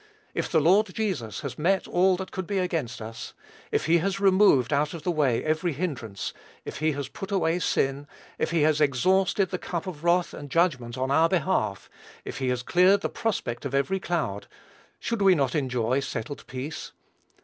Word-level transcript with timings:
If 0.33 0.51
the 0.51 0.59
Lord 0.59 0.87
Jesus 0.95 1.41
has 1.41 1.59
met 1.59 1.87
all 1.87 2.15
that 2.17 2.31
could 2.31 2.47
be 2.47 2.57
against 2.57 3.03
us, 3.03 3.35
if 3.71 3.85
he 3.85 3.99
has 3.99 4.19
removed 4.19 4.73
out 4.73 4.95
of 4.95 5.03
the 5.03 5.11
way 5.11 5.43
every 5.43 5.73
hindrance, 5.73 6.33
if 6.65 6.79
he 6.79 6.93
has 6.93 7.07
put 7.07 7.29
away 7.29 7.59
sin, 7.59 8.07
if 8.39 8.49
he 8.49 8.63
has 8.63 8.81
exhausted 8.81 9.51
the 9.51 9.59
cup 9.59 9.85
of 9.85 10.03
wrath 10.03 10.33
and 10.33 10.49
judgment 10.49 10.97
on 10.97 11.11
our 11.11 11.29
behalf, 11.29 11.87
if 12.25 12.39
he 12.39 12.49
has 12.49 12.63
cleared 12.63 13.01
the 13.01 13.09
prospect 13.09 13.63
of 13.63 13.75
every 13.75 13.99
cloud, 13.99 14.47
should 14.99 15.21
we 15.21 15.35
not 15.35 15.53
enjoy 15.53 15.99
settled 15.99 16.47
peace? 16.47 16.93